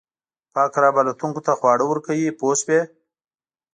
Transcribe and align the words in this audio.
پاک 0.53 0.73
رب 0.83 0.95
الوتونکو 0.99 1.41
ته 1.45 1.51
خواړه 1.59 1.85
ورکوي 1.87 2.29
پوه 2.39 2.55
شوې!. 2.61 2.79